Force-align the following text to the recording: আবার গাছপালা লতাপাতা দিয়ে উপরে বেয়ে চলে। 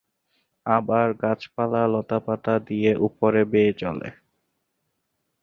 আবার 0.65 1.07
গাছপালা 1.13 1.81
লতাপাতা 1.87 2.53
দিয়ে 2.59 2.91
উপরে 3.07 3.41
বেয়ে 3.45 3.73
চলে। 3.73 4.09